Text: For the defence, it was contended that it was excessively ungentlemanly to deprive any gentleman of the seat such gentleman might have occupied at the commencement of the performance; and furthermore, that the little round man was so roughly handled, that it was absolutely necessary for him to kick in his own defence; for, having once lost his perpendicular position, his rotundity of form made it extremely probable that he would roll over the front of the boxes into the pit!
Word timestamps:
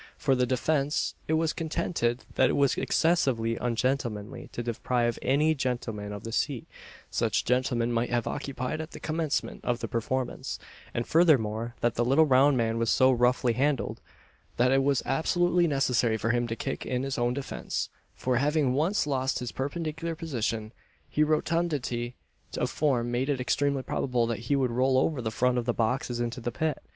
For 0.17 0.33
the 0.33 0.47
defence, 0.47 1.13
it 1.27 1.33
was 1.33 1.53
contended 1.53 2.25
that 2.33 2.49
it 2.49 2.53
was 2.53 2.75
excessively 2.75 3.55
ungentlemanly 3.57 4.47
to 4.51 4.63
deprive 4.63 5.19
any 5.21 5.53
gentleman 5.53 6.11
of 6.11 6.23
the 6.23 6.31
seat 6.31 6.65
such 7.11 7.45
gentleman 7.45 7.91
might 7.91 8.09
have 8.09 8.25
occupied 8.25 8.81
at 8.81 8.93
the 8.93 8.99
commencement 8.99 9.63
of 9.63 9.77
the 9.79 9.87
performance; 9.87 10.57
and 10.91 11.05
furthermore, 11.05 11.75
that 11.81 11.93
the 11.93 12.03
little 12.03 12.25
round 12.25 12.57
man 12.57 12.79
was 12.79 12.89
so 12.89 13.11
roughly 13.11 13.53
handled, 13.53 14.01
that 14.57 14.71
it 14.71 14.81
was 14.81 15.03
absolutely 15.05 15.67
necessary 15.67 16.17
for 16.17 16.31
him 16.31 16.47
to 16.47 16.55
kick 16.55 16.83
in 16.83 17.03
his 17.03 17.19
own 17.19 17.35
defence; 17.35 17.89
for, 18.15 18.37
having 18.37 18.73
once 18.73 19.05
lost 19.05 19.37
his 19.37 19.51
perpendicular 19.51 20.15
position, 20.15 20.73
his 21.07 21.27
rotundity 21.27 22.15
of 22.57 22.71
form 22.71 23.11
made 23.11 23.29
it 23.29 23.39
extremely 23.39 23.83
probable 23.83 24.25
that 24.25 24.39
he 24.49 24.55
would 24.55 24.71
roll 24.71 24.97
over 24.97 25.21
the 25.21 25.29
front 25.29 25.59
of 25.59 25.65
the 25.65 25.75
boxes 25.75 26.19
into 26.19 26.41
the 26.41 26.51
pit! 26.51 26.81